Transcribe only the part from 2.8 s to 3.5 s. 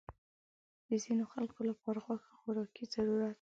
ضرورت دی.